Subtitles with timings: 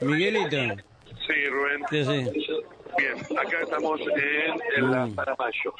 [0.00, 0.56] Miguelito.
[1.26, 1.82] Sí, Rubén.
[1.90, 2.46] Sí, sí.
[2.98, 5.10] Bien, acá estamos en, en la.
[5.10, 5.74] Saramayo.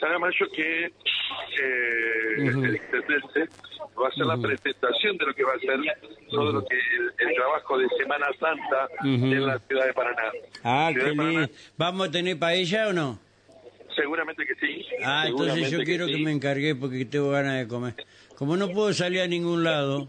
[0.00, 0.92] Saramayo que eh,
[2.38, 3.48] el intendente
[3.98, 5.80] va a hacer la presentación de lo que va a ser
[6.30, 10.32] todo lo que el, el trabajo de Semana Santa en la ciudad de Paraná.
[10.64, 11.48] Ah, Ciudad qué lindo.
[11.76, 13.18] ¿Vamos a tener paella o no?
[13.94, 14.84] Seguramente que sí.
[15.04, 17.94] Ah, entonces yo quiero que, me encargué porque tengo ganas de comer.
[18.36, 20.04] Como no puedo salir a ningún lado,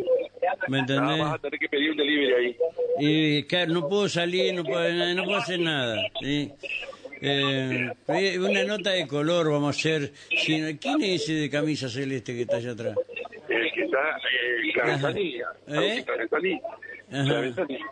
[0.68, 1.20] ¿me entendés?
[1.20, 2.58] vas a tener que pedir un delivery ahí.
[3.00, 6.04] Y claro, no puedo salir, no puedo, no puedo hacer nada.
[6.22, 6.52] ¿sí?
[7.22, 10.12] Eh, eh, una nota de color vamos a hacer.
[10.30, 12.96] ¿Quién es ese de camisa celeste que está allá atrás?
[13.50, 15.48] El que está eh, Clavesanilla.
[15.68, 16.04] ¿Eh?
[16.06, 16.62] Clavesanilla.
[17.12, 17.24] Ajá.
[17.24, 17.86] Clavesanilla.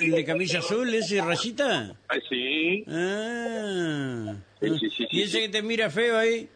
[0.00, 1.94] ¿El de camisa azul, ese rayita?
[2.28, 2.84] Sí.
[2.88, 4.34] Ah.
[4.60, 6.48] Sí, sí, sí, ¿Y ese que te mira feo ahí?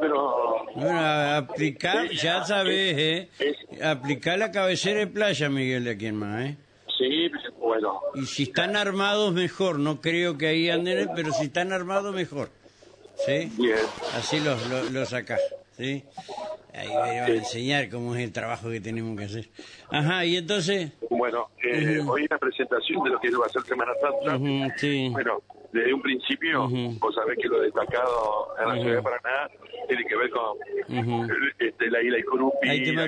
[0.00, 1.00] Pero Bueno,
[1.36, 3.28] aplicar, ya sabes, ¿eh?
[3.38, 6.56] Es- Aplicar la cabecera de playa, Miguel, de aquí en más, ¿eh?
[6.98, 8.00] sí, bueno.
[8.14, 9.78] Y si están armados, mejor.
[9.78, 12.50] No creo que ahí anden, pero si están armados, mejor.
[13.26, 13.50] ¿Sí?
[13.58, 13.76] Bien.
[14.16, 15.40] Así los lo, lo sacás,
[15.76, 16.04] ¿sí?
[16.74, 19.48] Ahí me van a enseñar cómo es el trabajo que tenemos que hacer.
[19.90, 20.92] Ajá, y entonces...
[21.10, 24.72] Bueno, eh, hoy la presentación de lo que va a ser Semana Santa.
[24.78, 25.08] Sí.
[25.10, 26.98] Bueno, desde un principio, Ujú.
[26.98, 29.48] vos sabés que lo destacado en la ciudad de Paraná
[29.88, 30.58] tiene que ver con
[31.58, 33.06] este, la isla Icurupi, Ahí te la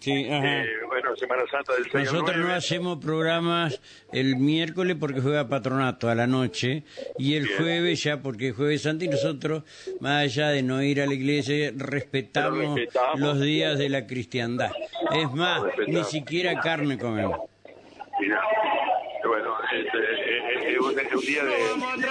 [0.00, 2.54] sí, eh, bueno, Semana Santa del 6 al Nosotros no 9.
[2.54, 3.80] hacemos programas
[4.12, 6.84] el miércoles porque juega patronato a la noche
[7.18, 7.56] y el Bien.
[7.58, 9.64] jueves ya porque es jueves santo y nosotros,
[10.00, 13.20] más allá de no ir a la iglesia, respetamos, Respetamos.
[13.20, 14.70] los días de la cristiandad.
[15.14, 17.38] Es más, ni siquiera carne comemos.
[18.20, 18.40] Mirá.
[19.26, 21.50] Bueno, este, eh, eh, es un, es un día de,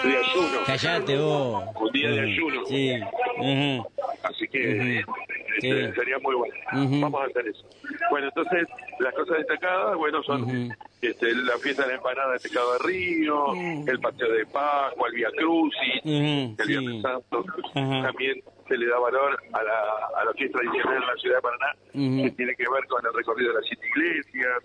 [0.09, 0.63] de ayuno.
[0.66, 1.63] Callate vos.
[1.79, 2.66] Un día de ayuno.
[2.67, 2.99] Sí.
[3.39, 3.88] ujú.
[4.23, 5.13] Así que Ujú.
[5.58, 6.53] Este, sería muy bueno.
[7.02, 7.66] Vamos a hacer eso.
[8.09, 8.67] Bueno, entonces,
[9.00, 13.53] las cosas destacadas, bueno, son este, la fiesta de la empanada de pescado de río,
[13.88, 16.67] el paseo de Pascua, el Vía Crucis, el sí.
[16.67, 17.45] Viernes Santo.
[17.75, 18.02] Ajá.
[18.03, 21.35] También se le da valor a, la, a lo que es tradicional en la ciudad
[21.38, 24.63] de Paraná, que tiene que ver con el recorrido de las siete iglesias.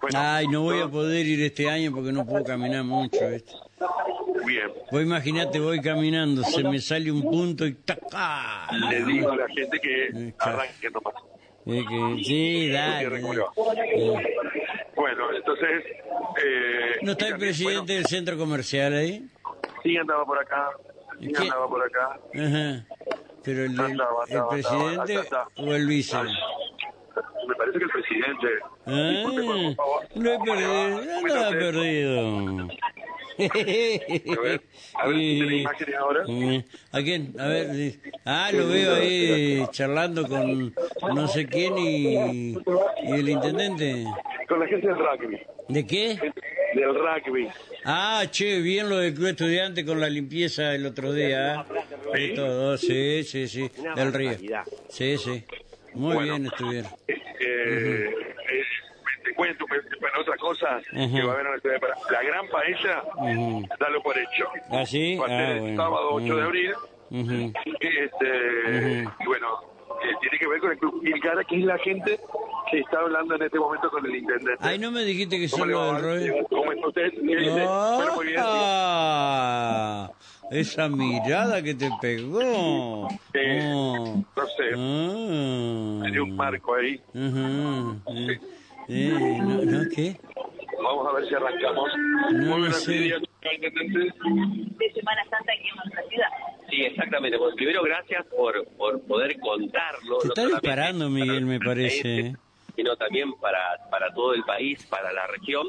[0.00, 3.18] Bueno, Ay, no voy a poder ir este año porque no puedo caminar mucho.
[3.30, 3.52] ¿viste?
[4.46, 4.68] Bien.
[4.90, 8.66] Vos imaginate, voy caminando, se me sale un punto y ¡taca!
[8.88, 11.14] Le digo a la gente que Eh, arranque nomás.
[11.66, 13.18] Eh, que- sí, dale.
[13.18, 14.22] Eh,
[14.96, 15.84] Bueno, entonces...
[16.44, 19.26] Eh, ¿No está el presidente del centro comercial ahí?
[19.82, 20.68] sí andaba por acá,
[21.18, 21.42] sí ¿Y qué?
[21.42, 22.18] andaba por acá.
[22.34, 22.86] Ajá.
[23.42, 26.16] ¿Pero el, Andaba, el presidente andaba, o el vice?
[27.48, 28.48] Me parece que el presidente...
[28.92, 30.08] Ah, por favor.
[30.14, 31.58] no he perdido, ¿Cómo no usted?
[31.58, 32.68] perdido.
[33.40, 34.60] A ver,
[34.94, 36.24] a ver si tiene imágenes ahora.
[36.26, 36.58] Mm,
[36.92, 37.34] ¿A quién?
[37.38, 37.74] A ver.
[37.74, 38.00] sí.
[38.24, 40.74] Ah, lo veo ahí charlando con
[41.14, 44.04] no sé quién y, y el intendente.
[44.48, 45.38] Con la gente del rugby.
[45.68, 46.18] ¿De qué?
[46.74, 47.48] Del rugby.
[47.84, 51.64] Ah, che, bien lo del club estudiante con la limpieza el otro día.
[52.14, 52.32] ¿eh?
[52.34, 53.70] Todo, sí, sí, sí.
[53.96, 54.32] Del río.
[54.88, 55.44] Sí, sí.
[55.94, 56.20] Muy Bueno.
[56.32, 56.90] bien estuvieron.
[57.08, 58.19] Eh, eh, te cuento, pues,
[60.60, 61.16] bueno, otra cosa Ujú.
[61.16, 62.00] que va a haber en la ciudad de Paraná.
[62.10, 63.62] La gran paella, Ujú.
[63.78, 64.44] dalo por hecho.
[64.70, 65.16] ¿Ah, sí?
[65.16, 65.82] Va a ser Ah, el bueno.
[65.82, 66.72] sábado 8 de abril.
[67.10, 69.46] Este, y bueno,
[70.02, 72.20] eh, tiene que ver con el club Ilcara, que es la gente
[72.70, 74.56] que está hablando en este momento con el intendente.
[74.64, 76.46] Ay, ¿no me dijiste que ¿Cómo son los del rollo?
[76.48, 77.10] ¿Cómo está usted?
[77.12, 77.50] ¿Qué dice?
[77.66, 78.40] Bueno, muy bien.
[78.42, 80.10] Ah,
[80.52, 83.08] esa mirada que te pegó.
[83.34, 84.24] Eh, Oh.
[84.36, 86.02] No sé, Ah.
[86.06, 87.00] hay un marco ahí.
[87.14, 88.00] Ujú.
[88.16, 88.38] Eh,
[88.88, 90.16] eh, ¿no, no, qué?
[90.82, 91.90] Vamos a ver si arrancamos.
[92.32, 96.28] Muy buenas días, de Semana Santa aquí en nuestra ciudad.
[96.70, 97.36] Sí, exactamente.
[97.36, 100.18] Bueno, primero, gracias por, por poder contarlo.
[100.18, 102.02] Te no está disparando, para Miguel, me parece.
[102.02, 102.36] países,
[102.76, 103.58] Sino también para,
[103.90, 105.66] para todo el país, para la región.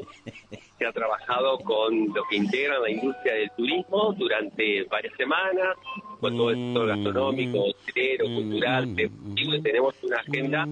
[0.77, 5.75] Se ha trabajado con lo que integran la industria del turismo durante varias semanas,
[6.19, 6.89] con todo el sector Mm.
[6.89, 10.66] gastronómico, hotelero, Mm, cultural, mm, deportivo, tenemos una agenda,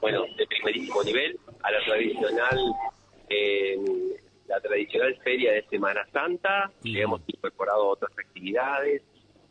[0.00, 2.58] bueno, de primerísimo nivel, a la tradicional
[3.32, 3.78] eh,
[4.46, 9.02] la tradicional feria de Semana Santa, que hemos incorporado otras actividades,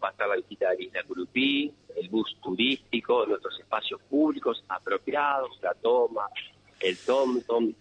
[0.04, 5.60] va a estar la visita la Isla Curupí, el bus turístico, nuestros espacios públicos apropiados,
[5.62, 6.28] la toma,
[6.80, 7.74] el tom-tom,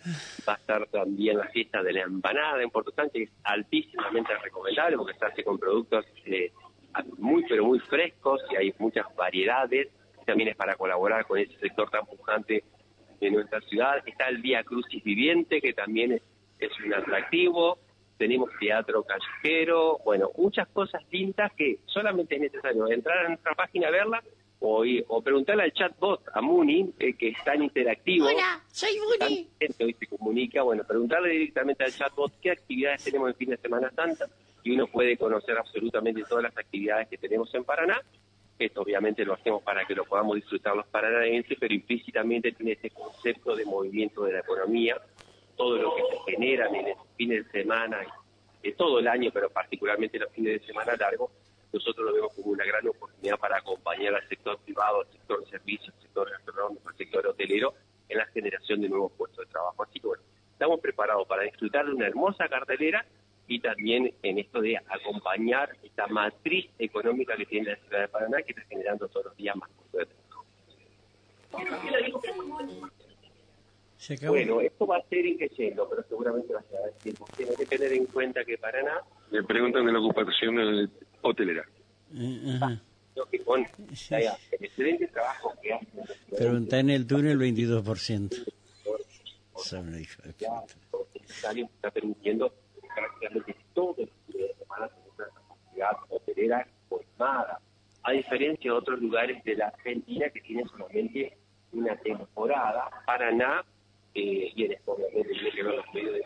[0.48, 4.36] va a estar también la fiesta de la empanada en Puerto Sánchez, que es altísimamente
[4.38, 6.52] recomendable porque se hace con productos eh,
[7.19, 9.88] muy pero muy frescos y hay muchas variedades,
[10.26, 12.64] también es para colaborar con ese sector tan pujante
[13.20, 14.02] de nuestra ciudad.
[14.06, 16.22] Está el Vía Crucis Viviente, que también es,
[16.58, 17.78] es un atractivo.
[18.19, 23.90] Tenemos teatro callejero, bueno, muchas cosas lindas que solamente es necesario entrar a nuestra página,
[23.90, 24.22] verla
[24.61, 28.26] hoy, o preguntarle al chatbot, a Muni, eh, que es tan interactivo.
[28.26, 29.49] Hola, soy Muni.
[29.58, 33.56] Gente hoy se comunica, bueno, preguntarle directamente al chatbot qué actividades tenemos en fin de
[33.56, 34.26] Semana Santa
[34.62, 38.00] y uno puede conocer absolutamente todas las actividades que tenemos en Paraná.
[38.60, 42.90] Esto obviamente lo hacemos para que lo podamos disfrutar los paranaenses, pero implícitamente tiene ese
[42.90, 45.00] concepto de movimiento de la economía,
[45.56, 48.00] todo lo que se genera en el fin de semana,
[48.62, 51.30] de todo el año, pero particularmente los fines de semana largos,
[51.72, 55.50] nosotros lo vemos como una gran oportunidad para acompañar al sector privado, al sector de
[55.50, 57.72] servicios, al sector gastronómico, al sector hotelero
[58.10, 59.82] en la generación de nuevos puestos de trabajo.
[59.84, 60.22] Así que bueno,
[60.52, 63.06] estamos preparados para disfrutar de una hermosa cartelera
[63.50, 68.43] y también en esto de acompañar esta matriz económica que tiene la ciudad de Paraná,
[68.43, 70.47] que está generando todos los días más puestos de trabajo.
[73.97, 74.32] Se acabó.
[74.35, 77.26] Bueno, esto va a ser increciendo, pero seguramente va a llevar tiempo.
[77.37, 79.00] Tiene que tener en cuenta que Paraná,
[79.32, 80.91] Me preguntan de la ocupación
[81.23, 81.64] hotelera.
[82.14, 82.81] Eh, ajá.
[83.17, 84.14] lo que con Sí.
[84.14, 85.87] el excelente trabajo que hace
[86.38, 88.37] Pero está en el túnel 22%.
[89.56, 90.06] Son de
[90.91, 91.14] puta.
[91.56, 92.49] está permitiendo
[92.81, 97.61] que prácticamente todos los fines de semana tener una capacidad hotelera formada,
[98.02, 101.37] a diferencia otros lugares de la Argentina que tienen solamente
[101.72, 102.88] una temporada.
[103.04, 103.62] Paraná,
[104.14, 106.22] eh, y en obviamente tiene que de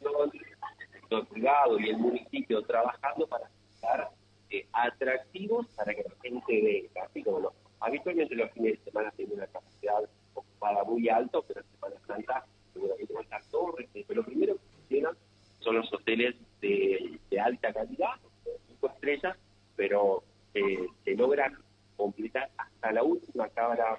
[0.00, 4.08] comunicación, el sector privado y el municipio trabajando para estar
[4.50, 7.06] eh, atractivos para que la gente venga.
[7.06, 7.52] Así como.
[7.80, 10.02] Habitualmente los fines de semana tienen una capacidad
[10.34, 14.14] ocupada muy alto, pero en Semana Santa seguramente va a estar todo respeto.
[14.14, 15.16] Lo primero que funcionan
[15.60, 19.36] son los hoteles de, de alta calidad, de cinco estrellas,
[19.76, 20.24] pero
[20.54, 21.52] eh, se logra
[21.96, 23.96] completar hasta la última cámara,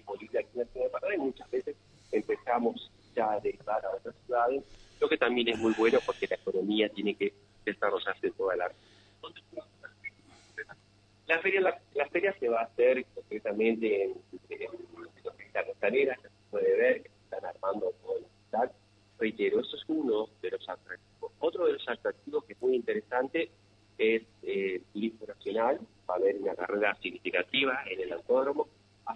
[0.00, 1.76] disponible aquí en ciudad de Paraná y muchas veces
[2.10, 4.64] empezamos ya a derivar a otras ciudades,
[5.00, 7.32] lo que también es muy bueno porque la economía tiene que
[7.64, 8.70] desarrollarse en toda la
[11.26, 14.10] la feria, la, la feria se va a hacer concretamente en,
[14.48, 18.72] en, en la costanera, se puede ver que están armando todo el ciudad.
[19.16, 21.32] Reitero, eso es uno de los atractivos.
[21.38, 23.50] Otro de los atractivos que es muy interesante
[23.96, 25.78] es eh, el turismo nacional.
[26.08, 28.66] Va a haber una carrera significativa en el autódromo.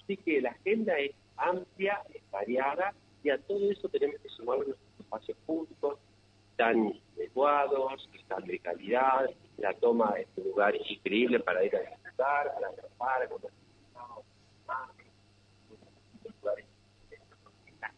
[0.05, 2.93] Así que la agenda es amplia, es variada,
[3.23, 5.99] y a todo eso tenemos que sumar nuestros espacios públicos,
[6.51, 12.53] están adecuados, están de calidad, la toma es un lugar increíble para ir a disfrutar,
[12.55, 13.51] para atrapar, a conocer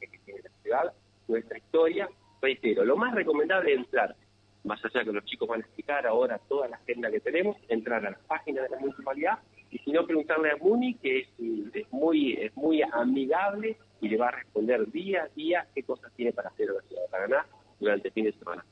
[0.00, 0.93] de que tiene la ciudad,
[1.29, 2.08] nuestra historia.
[2.41, 4.14] Reitero, lo más recomendable es entrar,
[4.62, 8.06] más allá que los chicos van a explicar ahora toda la agenda que tenemos, entrar
[8.06, 9.38] a la página de la municipalidad
[9.70, 11.28] y si no preguntarle a Muni, que es,
[11.74, 16.12] es muy es muy amigable y le va a responder día a día qué cosas
[16.14, 17.46] tiene para hacer la ciudad de Paraná
[17.80, 18.64] durante el fin de semana.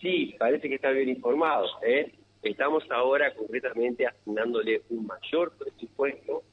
[0.00, 1.66] Sí, parece que está bien informado.
[1.82, 2.12] ¿eh?
[2.42, 6.44] Estamos ahora concretamente asignándole un mayor presupuesto.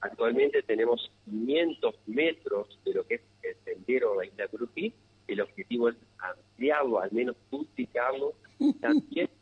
[0.00, 4.94] Actualmente tenemos 500 metros de lo que es el sendero de la Isla Grupí.
[5.26, 8.32] El objetivo es ampliarlo, al menos duplicarlo.
[8.80, 9.28] También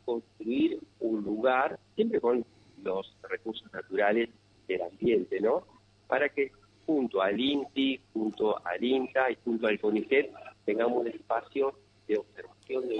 [0.47, 2.45] construir un lugar, siempre con
[2.83, 4.29] los recursos naturales
[4.67, 5.65] del ambiente, ¿no?
[6.07, 6.51] Para que
[6.85, 10.31] junto al INTI, junto al INTA y junto al CONICET
[10.65, 11.73] tengamos un espacio
[12.07, 12.97] de observación de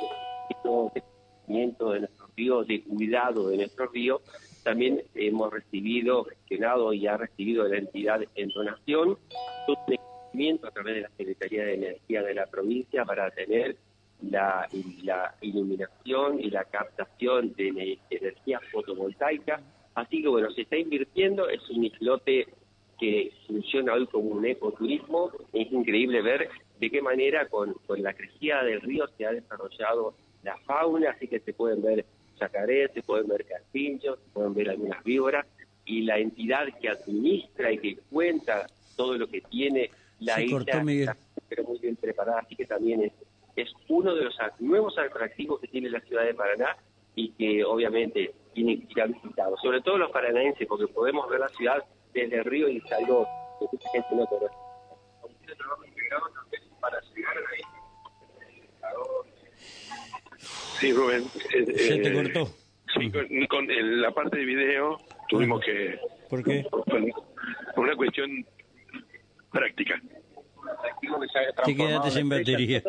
[0.93, 4.21] de crecimiento de nuestros ríos, de cuidado de nuestros ríos.
[4.63, 9.17] También hemos recibido, gestionado y ha recibido la entidad en donación
[9.67, 13.77] un crecimiento a través de la Secretaría de Energía de la provincia para tener
[14.21, 14.67] la,
[15.03, 19.61] la iluminación y la captación de ener- energía fotovoltaica.
[19.95, 22.47] Así que bueno, se está invirtiendo, es un islote
[22.99, 25.31] que funciona hoy como un ecoturismo.
[25.53, 30.15] Es increíble ver de qué manera con, con la crecida del río se ha desarrollado
[30.43, 32.05] la fauna, así que se pueden ver
[32.37, 35.45] chacarés, se pueden ver carpinchos, se pueden ver algunas víboras,
[35.85, 40.57] y la entidad que administra y que cuenta todo lo que tiene la Se isla
[40.57, 41.17] cortó, está
[41.49, 43.13] pero muy bien preparada, así que también es,
[43.57, 46.77] es uno de los nuevos atractivos que tiene la ciudad de Paraná
[47.15, 51.39] y que obviamente tiene que ir a visitarlo, sobre todo los paranaenses, porque podemos ver
[51.39, 51.83] la ciudad
[52.13, 53.27] desde el río y es algo
[53.59, 54.55] que mucha gente no conoce.
[55.23, 57.61] Un trabajo integrado también para llegar ahí.
[60.79, 61.23] Sí, Rubén.
[61.53, 62.45] eh, Se te eh, cortó.
[62.93, 64.97] Sí, con, con el- la parte de video
[65.29, 65.99] tuvimos que...
[66.29, 66.65] ¿Por qué?
[66.69, 68.45] Por, por una cuestión
[69.51, 69.99] práctica.
[71.65, 72.81] Te quedaste sin batería.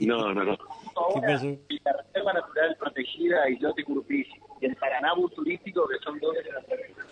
[0.00, 0.56] No, no, no.
[0.56, 1.46] ¿Qué pasó?
[1.68, 4.26] y la Reserva Natural Protegida Islote Curupí
[4.60, 6.64] y el Paranabus Turístico, que son dos de las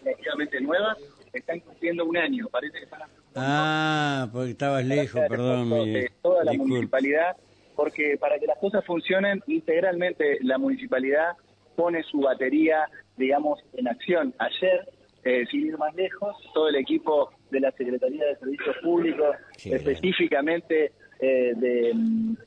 [0.03, 0.99] relativamente nuevas,
[1.33, 2.47] están cumpliendo un año.
[2.51, 3.03] Parece que están
[3.37, 5.71] Ah, porque estabas lejos, perdón.
[5.71, 6.73] de toda la Disculpa.
[6.75, 7.37] municipalidad,
[7.75, 11.33] porque para que las cosas funcionen integralmente, la municipalidad
[11.77, 14.33] pone su batería, digamos, en acción.
[14.39, 14.89] Ayer,
[15.25, 19.73] eh, sin ir más lejos, todo el equipo de la Secretaría de Servicios Públicos, Sí,
[19.73, 21.91] específicamente eh, de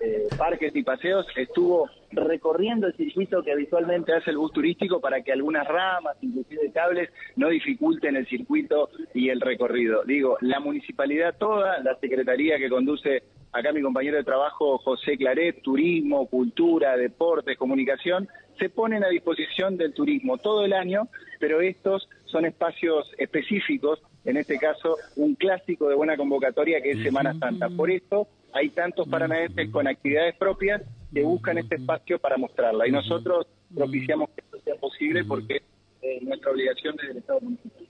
[0.02, 5.22] eh, parques y paseos, estuvo recorriendo el circuito que habitualmente hace el bus turístico para
[5.22, 10.04] que algunas ramas, inclusive cables, no dificulten el circuito y el recorrido.
[10.04, 13.24] Digo, la municipalidad toda, la secretaría que conduce
[13.54, 18.28] acá mi compañero de trabajo José Claret, turismo, cultura, deportes, comunicación,
[18.60, 21.08] se ponen a disposición del turismo todo el año,
[21.40, 27.04] pero estos son espacios específicos, en este caso un clásico de buena convocatoria que es
[27.04, 27.70] Semana Santa.
[27.70, 30.82] Por eso hay tantos paranaenses con actividades propias
[31.14, 32.88] que buscan este espacio para mostrarla.
[32.88, 35.62] Y nosotros propiciamos que esto sea posible porque
[36.02, 37.88] es nuestra obligación desde el Estado municipal.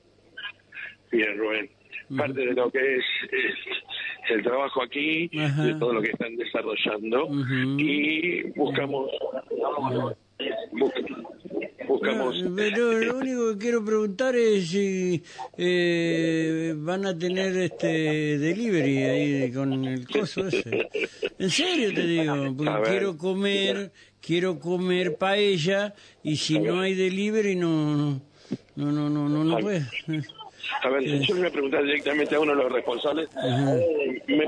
[1.11, 1.69] Bien, Rubén.
[2.17, 5.63] Parte de lo que es, es el trabajo aquí, Ajá.
[5.65, 7.27] de todo lo que están desarrollando,
[7.77, 9.09] y buscamos,
[9.49, 10.13] bus-
[12.31, 15.23] No, pero lo único que quiero preguntar es si
[15.57, 20.89] eh, van a tener este delivery ahí con el coso ese.
[21.39, 23.91] En serio te digo, porque quiero comer,
[24.21, 25.93] quiero comer paella
[26.23, 28.21] y si no hay delivery no
[28.75, 29.85] no no no no, no puedo.
[30.83, 33.29] A ver, yo le voy a preguntar directamente a uno de los responsables.
[34.27, 34.45] Me,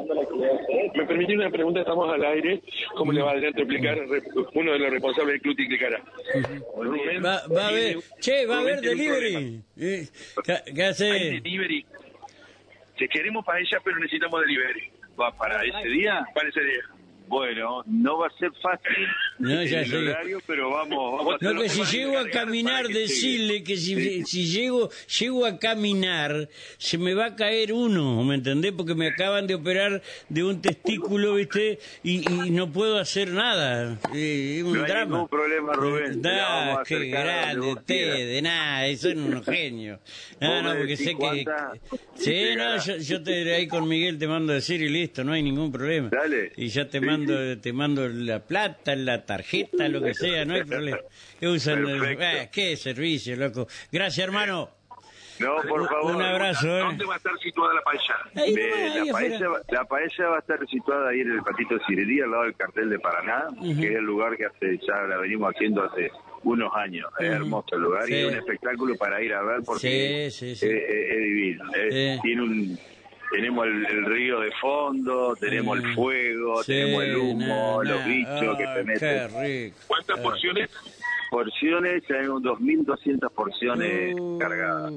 [0.96, 2.62] me permití una pregunta, estamos al aire.
[2.96, 3.98] ¿Cómo le va a explicar
[4.54, 6.02] uno de los responsables del Club Ticlicara?
[6.76, 9.62] Rubén, Va, va a haber, che, va a haber delivery.
[9.78, 10.08] Eh,
[10.44, 11.06] ¿Qué, qué Hay hace?
[11.42, 11.86] delivery.
[12.98, 14.90] Si queremos paella, pero necesitamos delivery.
[15.20, 16.26] ¿Va para ese día?
[16.34, 16.82] Para ese día.
[17.28, 19.08] Bueno, no va a ser fácil
[19.40, 23.64] No, ya el horario, pero vamos, vamos No, que si llego a caminar, que decirle
[23.64, 28.74] que si, si llego, llego a caminar, se me va a caer uno, ¿me entendés?
[28.74, 31.80] Porque me acaban de operar de un testículo, ¿viste?
[32.04, 33.98] Y, y no puedo hacer nada.
[34.14, 36.22] Eh, es un No hay ningún problema, Rubén.
[36.26, 37.78] A qué grande quieras.
[37.78, 40.00] ustedes, nada, son unos genios.
[40.40, 41.46] No, no, porque sé que...
[42.16, 45.34] Sí, no, yo, yo te ahí con Miguel te mando a decir y listo, no
[45.34, 46.10] hay ningún problema.
[46.10, 46.52] Dale.
[46.58, 50.64] Y ya te mando, te mando la plata, la tarjeta, lo que sea, no hay
[50.64, 50.98] problema.
[51.40, 51.86] ¿Qué usan?
[51.86, 52.24] Perfecto.
[52.26, 53.68] Ah, qué servicio, loco.
[53.92, 54.70] Gracias, hermano.
[55.40, 56.16] No, por favor.
[56.16, 56.80] Un abrazo, ¿eh?
[56.82, 58.16] ¿Dónde va a estar situada la paella?
[58.36, 61.82] Ahí la, paella, va- la paella va a estar situada ahí en el patito de
[61.88, 65.16] Cirería, al lado del cartel de Paraná, que es el lugar que hace ya la
[65.18, 66.12] venimos haciendo hace
[66.44, 67.08] unos años.
[67.20, 68.14] Es hermoso el lugar Sí.
[68.16, 70.48] y es un espectáculo para ir a ver porque Sí.
[70.52, 71.64] Es, divino.
[71.74, 72.22] Es-.
[72.22, 72.80] Tiene un
[73.32, 75.86] tenemos el, el río de fondo, tenemos Mm.
[75.86, 79.00] el fuego, Sí, tenemos el humo, na, los bichos que se meten.
[79.00, 79.28] Qué
[79.68, 79.78] rico.
[79.88, 80.70] ¿Cuántas porciones?
[81.32, 84.92] Porciones, tenemos 2.200 porciones Uh, cargadas.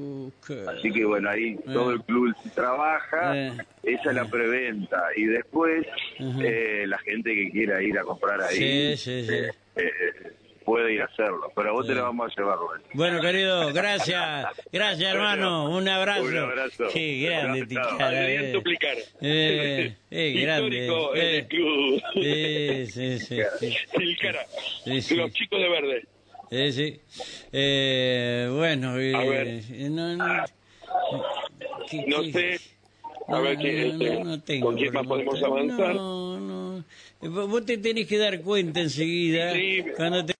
[0.47, 3.53] qué- Así que bueno, ahí todo el club trabaja, Eh.
[3.83, 5.87] esa es la preventa y después
[6.19, 9.35] eh, la gente que quiera ir a comprar Sí, ahí sí, sí.
[9.35, 10.33] eh, eh,
[10.64, 12.83] puede ir a hacerlo, pero a vos te lo vamos a llevar, Rubén.
[12.95, 14.47] Bueno, querido, gracias.
[14.73, 15.71] Gracias, hermano.
[15.71, 16.23] Un abrazo.
[16.25, 16.85] Un abrazo.
[16.92, 17.66] Qué grande.
[17.66, 18.52] Ticara, eh.
[19.21, 20.78] Eh, eh, grande.
[20.78, 21.38] Histórico en eh.
[21.38, 22.02] el club.
[22.14, 23.38] Sí, sí, sí.
[23.61, 23.76] sí.
[23.97, 24.47] Tilcara.
[24.85, 25.14] Sí, sí.
[25.16, 26.02] Los chicos de verde.
[26.50, 27.00] Sí, sí.
[27.52, 29.47] Eh, bueno, eh, A ver.
[29.49, 30.45] eh, no, no,
[31.90, 32.33] ¿qué- No qué?
[32.59, 32.61] sé.
[33.28, 35.95] A ver No, qué, no, este, no, no tengo con quién más podemos avanzar.
[35.95, 36.78] No, no.
[37.23, 39.85] Eh, Vos te tenés que dar cuenta enseguida Sí.
[39.97, 40.31] cuando te